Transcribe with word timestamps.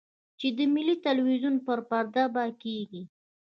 چې 0.39 0.47
د 0.57 0.59
ملي 0.73 0.95
ټلویزیون 1.03 1.55
پر 1.65 1.79
پرده 1.89 2.23
به 2.33 2.43
کېږي. 2.63 3.03